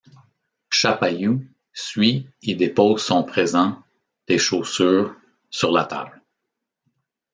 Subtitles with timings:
[0.71, 3.83] Chapailloux suit et dépose son présent,
[4.27, 5.15] des chaussures,
[5.51, 6.23] sur la table.